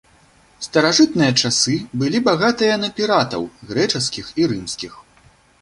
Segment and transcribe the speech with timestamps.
[0.67, 4.93] Старажытныя часы былі багатыя на піратаў, грэчаскіх і рымскіх.